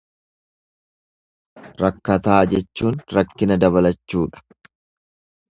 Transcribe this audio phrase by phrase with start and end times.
[1.81, 4.45] Rakkataa jechuun rakkina dabalachuudha.